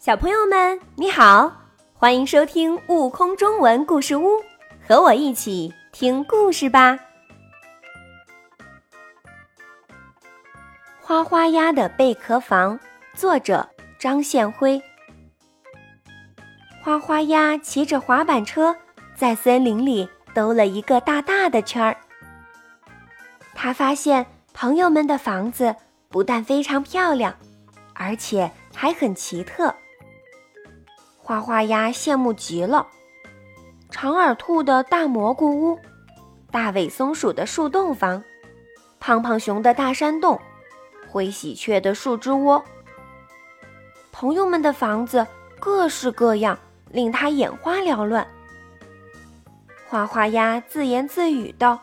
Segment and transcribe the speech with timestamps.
[0.00, 1.52] 小朋友们，你好，
[1.92, 4.28] 欢迎收听《悟空中文故事屋》，
[4.88, 6.98] 和我一起听故事吧。
[11.02, 12.80] 花花鸭的贝壳房，
[13.12, 13.68] 作者
[13.98, 14.82] 张宪辉。
[16.82, 18.74] 花花鸭骑着滑板车，
[19.14, 21.94] 在森林里兜了一个大大的圈儿。
[23.54, 25.76] 他发现朋友们的房子
[26.08, 27.36] 不但非常漂亮，
[27.92, 29.74] 而且还很奇特。
[31.30, 32.88] 花花鸭羡慕极了，
[33.88, 35.78] 长耳兔的大蘑菇屋，
[36.50, 38.24] 大尾松鼠的树洞房，
[38.98, 40.40] 胖胖熊的大山洞，
[41.08, 42.64] 灰喜鹊的树枝窝。
[44.10, 45.24] 朋友们的房子
[45.60, 46.58] 各式各样，
[46.90, 48.26] 令他眼花缭乱。
[49.88, 51.80] 花花鸭自言自语道：“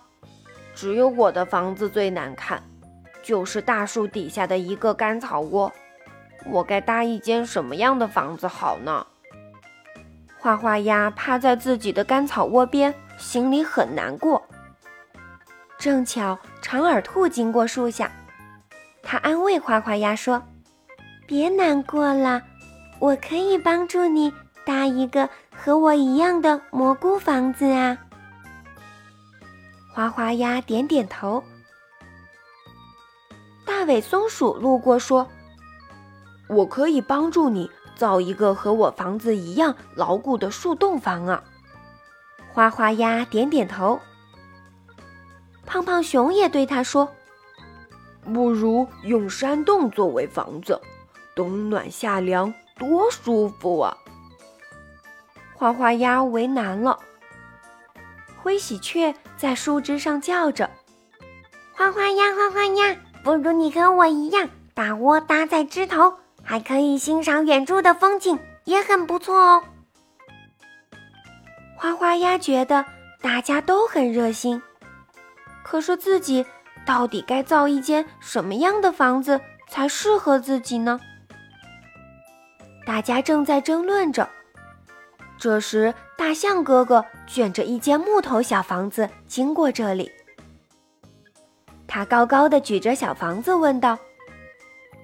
[0.75, 2.61] 只有我的房子最难看，
[3.23, 5.71] 就是大树底下的一个干草窝。
[6.47, 9.07] 我该搭一间什么样的房子好呢？”
[10.39, 14.41] 花花鸭趴在自己的干草窝边，心里很难过。
[15.77, 18.11] 正巧长耳兔经过树下，
[19.03, 20.41] 它安慰花花鸭说
[21.27, 22.41] ：“别难过了，
[22.99, 24.33] 我可以帮助你
[24.65, 27.97] 搭一个和我一样的蘑菇房子啊。”
[29.93, 31.43] 花花鸭点点头。
[33.65, 35.27] 大尾松鼠路过说
[36.47, 41.43] ：“我可以帮助你。”造一个和我房子一样牢固的树洞房啊！
[42.53, 43.99] 花花鸭点点头。
[45.65, 47.09] 胖胖熊也对他说
[48.33, 50.79] ：“不如用山洞作为房子，
[51.35, 53.97] 冬暖夏凉，多舒服啊！”
[55.53, 56.99] 花花鸭为难了。
[58.41, 60.69] 灰喜鹊在树枝上叫着
[61.75, 66.13] ：“花花鸭，花花鸭，不如你和我一样，把窝搭在枝头。”
[66.49, 69.61] 还可以欣赏远处的风景，也很不错哦。
[71.75, 72.85] 花花鸭觉得
[73.21, 74.61] 大家都很热心，
[75.61, 76.45] 可是自己
[76.85, 80.97] 到底该造一间什么样的房子才适合自己呢？
[82.85, 84.29] 大家正在争论着。
[85.37, 90.09] 这时，大象哥哥卷着一间木头小房子经过这里，
[91.85, 93.99] 他高高的举着小房子，问道。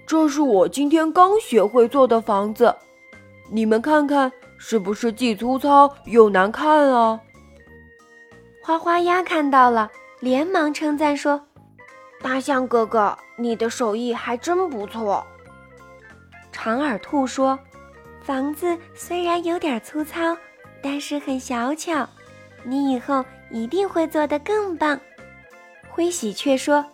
[0.06, 2.76] 这是我今天刚学会做的房子，
[3.50, 7.20] 你们看看是不是既粗糙又难看啊？
[8.62, 11.42] 花花鸭看到了，连忙称赞说
[12.22, 15.26] ：“大象哥哥，你的手艺还真不错。”
[16.52, 17.58] 长耳兔说
[18.24, 20.38] ：“房子虽然有点粗糙，
[20.82, 22.08] 但是很小巧，
[22.64, 25.00] 你以后一定会做得更棒。”
[25.90, 26.86] 灰喜鹊说：“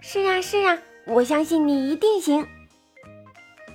[0.00, 2.46] 是啊，是啊。”我相信你一定行。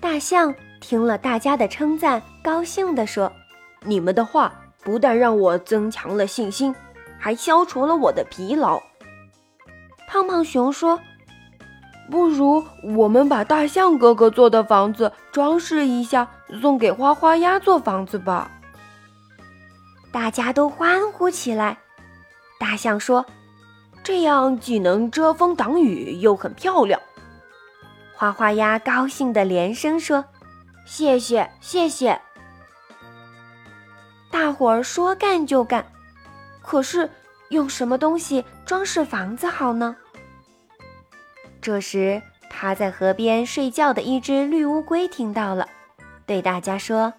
[0.01, 3.31] 大象听了大家的称赞，高兴地说
[3.85, 4.53] ：“你们的话
[4.83, 6.73] 不但让我增强了信心，
[7.19, 8.81] 还消除了我的疲劳。”
[10.07, 10.99] 胖胖熊说
[12.09, 12.63] ：“不如
[12.95, 16.27] 我们把大象哥哥做的房子装饰一下，
[16.61, 18.49] 送给花花鸭做房子吧。”
[20.11, 21.77] 大家都欢呼起来。
[22.59, 23.23] 大象说
[24.03, 26.99] ：“这样既能遮风挡雨，又很漂亮。”
[28.19, 30.25] 花花鸭高兴的连声说
[30.85, 32.19] ：“谢谢，谢谢！”
[34.29, 35.85] 大伙儿说干就干，
[36.61, 37.09] 可是
[37.47, 39.95] 用什么东西装饰房子好呢？
[41.61, 45.65] 这时，趴在河边睡觉的一只绿乌龟听到了，
[46.25, 47.13] 对大家说：“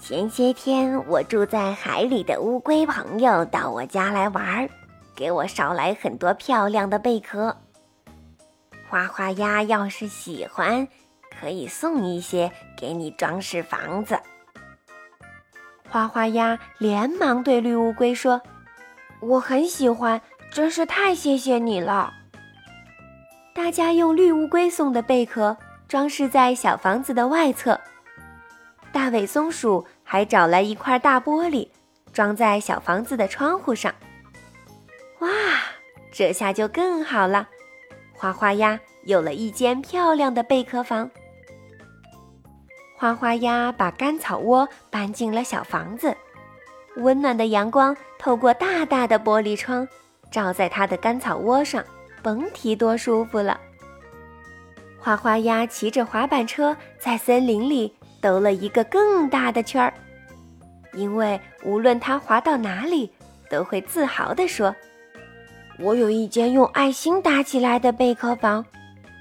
[0.00, 4.66] 前些天我住在海里的乌龟朋友到我家来玩，
[5.14, 7.54] 给我捎来很多漂亮的贝壳。”
[8.88, 10.86] 花花鸭要是喜欢，
[11.40, 14.18] 可以送一些给你装饰房子。
[15.88, 18.40] 花花鸭连忙对绿乌龟说
[19.20, 20.20] ：“我很喜欢，
[20.50, 22.12] 真是太谢谢你了。”
[23.54, 25.56] 大家用绿乌龟送的贝壳
[25.88, 27.80] 装饰在小房子的外侧。
[28.92, 31.68] 大尾松鼠还找来一块大玻璃，
[32.12, 33.94] 装在小房子的窗户上。
[35.20, 35.28] 哇，
[36.12, 37.48] 这下就更好了。
[38.16, 41.08] 花花鸭有了一间漂亮的贝壳房。
[42.96, 46.16] 花花鸭把干草窝搬进了小房子，
[46.96, 49.86] 温暖的阳光透过大大的玻璃窗，
[50.30, 51.84] 照在它的干草窝上，
[52.22, 53.60] 甭提多舒服了。
[54.98, 59.92] 花花鸭骑着滑板车在森林里兜了一个更大的圈儿，
[60.94, 63.12] 因为无论它滑到哪里，
[63.50, 64.74] 都会自豪地说。
[65.78, 68.64] 我有一间用爱心搭起来的贝壳房，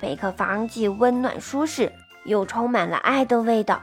[0.02, 1.92] 贝壳房既温暖舒适，
[2.24, 3.82] 又充满了爱的味道。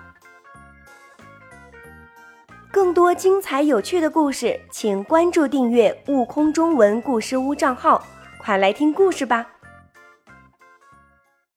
[2.70, 8.02] 更多精彩有趣的故事，请关注订阅“悟空中文故事屋”账号，
[8.38, 9.46] 快来听故事吧！